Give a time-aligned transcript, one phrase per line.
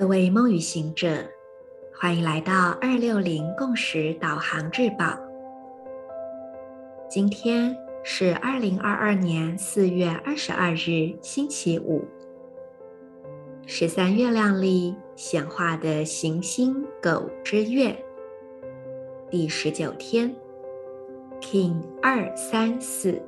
[0.00, 1.08] 各位梦与行者，
[1.92, 5.14] 欢迎来到二六零共识导航日报。
[7.06, 12.02] 今天是二零二二年四月二十二日，星期五。
[13.66, 17.94] 十三月亮历显化的行星狗之月
[19.28, 20.34] 第十九天
[21.42, 23.20] ，King 二三四，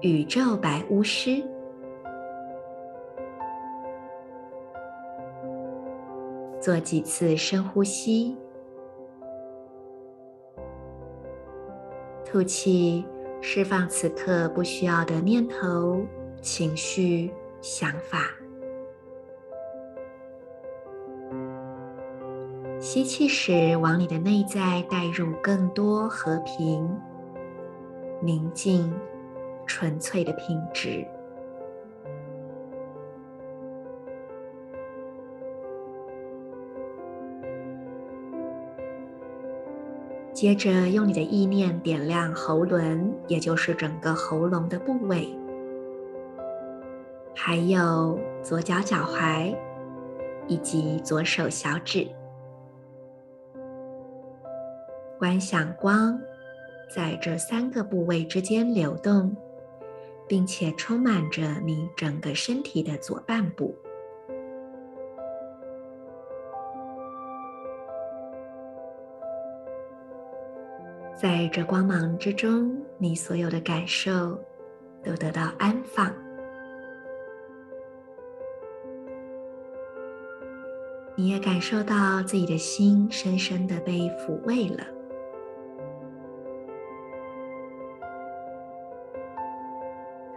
[0.00, 1.42] 宇宙白巫师。
[6.62, 8.36] 做几次深呼吸，
[12.24, 13.04] 吐气，
[13.40, 16.00] 释放此刻不需要的念头、
[16.40, 18.30] 情绪、想法。
[22.78, 26.88] 吸气时，往你的内在带入更多和平、
[28.20, 28.94] 宁静、
[29.66, 31.04] 纯粹的品质。
[40.42, 45.28] 接着，用你的意念点亮喉轮，也就是整个喉咙的部位，
[47.32, 49.56] 还有左脚脚踝
[50.48, 52.08] 以及左手小指。
[55.16, 56.20] 观想光
[56.92, 59.36] 在这三个部位之间流动，
[60.26, 63.72] 并且充满着你整个身体的左半部。
[71.14, 74.38] 在这光芒之中，你所有的感受
[75.04, 76.12] 都得到安放。
[81.14, 84.84] 你也感受到自己的心深深的被抚慰了。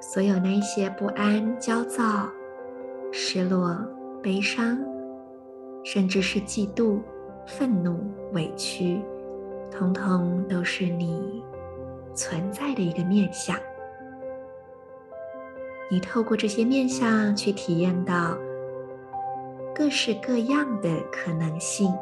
[0.01, 2.29] 所有那些不安、焦躁、
[3.11, 3.75] 失落、
[4.21, 4.77] 悲伤，
[5.83, 7.01] 甚至是嫉妒、
[7.47, 9.01] 愤怒、委屈。
[9.77, 11.43] 通通都是你
[12.13, 13.57] 存在的一个面相。
[15.91, 18.37] 你透过这些面相去体验到
[19.75, 21.93] 各式各样的可能性，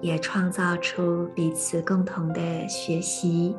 [0.00, 3.56] 也创造出彼此共同的学习。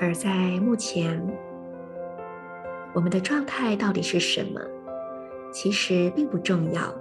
[0.00, 1.53] 而在目前。
[2.94, 4.60] 我们的状态到底是什么？
[5.52, 6.94] 其实并不重要，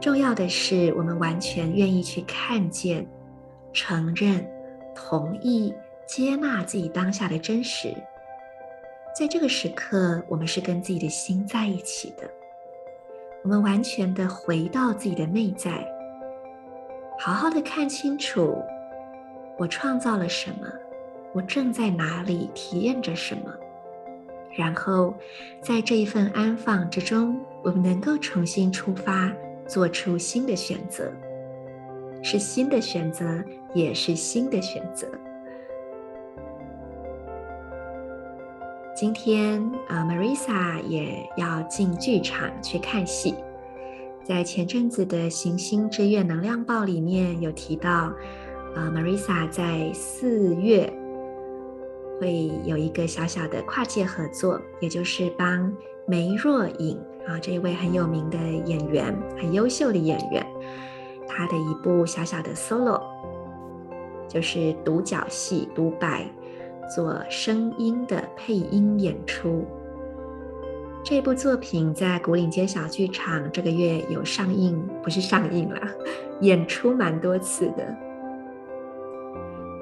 [0.00, 3.06] 重要的是我们完全愿意去看见、
[3.72, 4.46] 承认、
[4.94, 5.74] 同意、
[6.06, 7.94] 接纳自己当下的真实。
[9.18, 12.28] 在这个时刻，我们是跟自己的心在一起的，
[13.42, 15.86] 我们完全的回到自己的内在，
[17.18, 18.56] 好好的看清楚
[19.56, 20.66] 我创造了什么，
[21.32, 23.54] 我正在哪里体验着什么。
[24.56, 25.14] 然后，
[25.60, 29.32] 在这一份安放之中，我们能够重新出发，
[29.66, 31.12] 做出新的选择，
[32.22, 33.42] 是新的选择，
[33.74, 35.08] 也是新的选择。
[38.94, 43.34] 今天啊，Marisa 也要进剧场去看戏。
[44.22, 47.90] 在前阵子的《行星之月能量报》里面有提到，
[48.76, 50.90] 啊，Marisa 在四月。
[52.20, 55.72] 会有一个小小的跨界合作，也就是帮
[56.06, 60.46] 梅若影啊这一位很有名的演员，很优秀的演员，
[61.28, 63.00] 他的一部小小的 solo，
[64.28, 66.30] 就是独角戏独白，
[66.94, 69.64] 做声音的配音演出。
[71.02, 75.80] 这部作品在古岭街小剧场这个月有上映，不是上映啦，
[76.40, 78.03] 演出蛮多次的。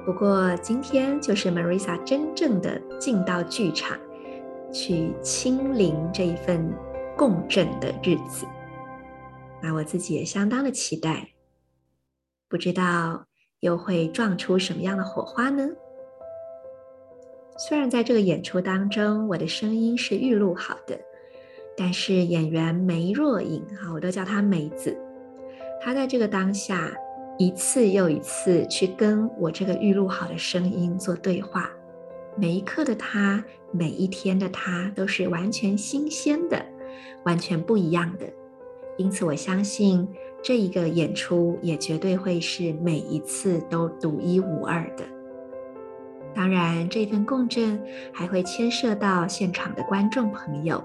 [0.05, 3.97] 不过今天就是 Marisa 真正的进到剧场
[4.71, 6.73] 去亲临这一份
[7.15, 8.45] 共振的日子，
[9.61, 11.29] 那我自己也相当的期待，
[12.49, 13.25] 不知道
[13.61, 15.69] 又会撞出什么样的火花呢？
[17.57, 20.99] 虽然在这个演出当中，我的声音是预录好的，
[21.77, 24.97] 但是演员梅若影啊，我都叫她梅子，
[25.79, 26.91] 她在这个当下。
[27.39, 31.67] 一次又一次去跟我这个预录好的声音做对话，
[32.37, 36.63] 每一刻的他，每一天的他都是完全新鲜的，
[37.25, 38.25] 完全不一样的。
[38.97, 40.07] 因此，我相信
[40.43, 45.03] 这一个演出也绝对会是每一次都独一无二的。
[46.35, 47.81] 当然，这份共振
[48.11, 50.83] 还会牵涉到现场的观众朋友。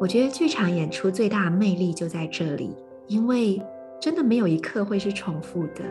[0.00, 2.74] 我觉得剧场演出最大的魅力就在这里，
[3.06, 3.62] 因为。
[4.00, 5.84] 真的没有一刻会是重复的，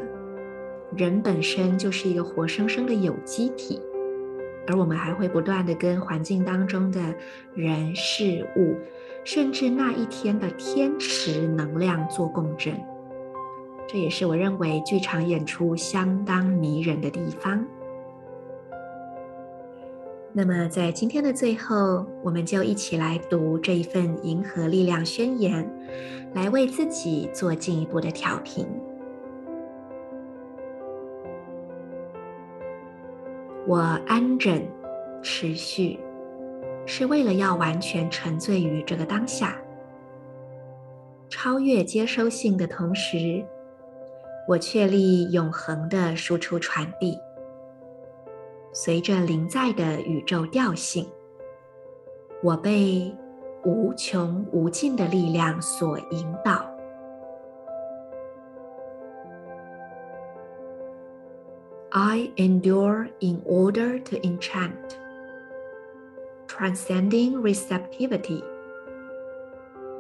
[0.98, 3.80] 人本身就是一个活生生的有机体，
[4.68, 7.00] 而我们还会不断的跟环境当中的
[7.54, 8.76] 人事物，
[9.24, 12.74] 甚至那一天的天时能量做共振。
[13.88, 17.64] 这也是我认为剧场演出相当迷人的地方。
[20.32, 25.64] 那么，在今天的最后，我们就一起来读这一份《银河力量宣言》，
[26.36, 28.68] 来为自己做进一步的调频。
[33.66, 34.66] 我安枕
[35.22, 36.00] 持续，
[36.86, 39.60] 是为了要完全沉醉于这个当下，
[41.28, 43.44] 超越接收性的同时。
[44.48, 47.16] 我确立永恒的输出传递，
[48.73, 51.09] 随着临在的宇宙调性，
[52.43, 53.15] 我被
[53.65, 56.69] 无穷无尽的力量所引导。
[61.91, 64.99] I endure in order to enchant,
[66.49, 68.43] transcending receptivity.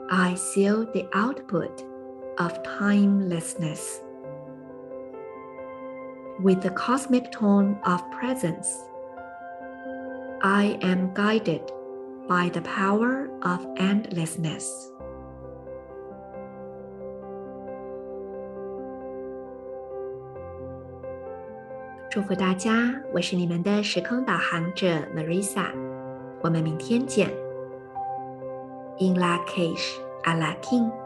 [0.08, 1.84] I seal the output
[2.36, 4.00] of timelessness.
[6.39, 8.85] with the cosmic tone of presence.
[10.41, 11.71] I am guided
[12.27, 14.91] by the power of endlessness.
[28.99, 30.98] In la cage à la king。